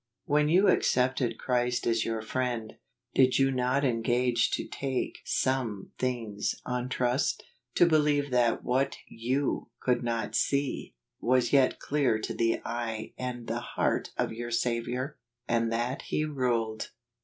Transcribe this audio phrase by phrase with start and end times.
[0.25, 2.75] When you accepted Christ as your Friend,
[3.13, 7.43] did you not engage to take some things on trust—
[7.75, 13.45] to believe that what you, could not see, was yet clear to the eye and
[13.45, 16.89] the heart of your Saviour, and that He ruled